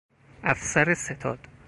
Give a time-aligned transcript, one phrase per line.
[0.43, 1.39] افسر ستاد